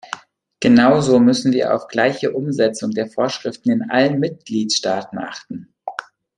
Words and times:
Genauso 0.61 1.19
müssen 1.19 1.51
wir 1.53 1.75
auf 1.75 1.87
gleiche 1.87 2.31
Umsetzung 2.33 2.89
der 2.89 3.05
Vorschriften 3.07 3.69
in 3.69 3.91
allen 3.91 4.19
Mitgliedstaaten 4.19 5.19
achten. 5.19 5.75